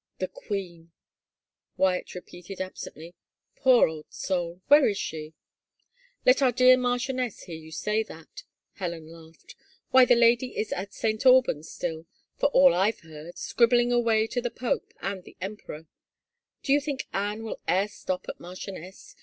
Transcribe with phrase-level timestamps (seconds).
[0.20, 0.92] "The queen,"
[1.78, 3.14] Wyatt repeated absently."
[3.62, 5.32] Poor old soul, where is she?""
[6.26, 8.42] Let our dear marchioness hear you say that
[8.80, 9.54] —!"Helen laughed."
[9.90, 12.04] Why the lady is at Saint Albans still,
[12.36, 15.84] for all Fve heard, scribbling away to the pope and the emperor..•.
[16.62, 19.16] Do you think Anne will e*er stop at marchioness?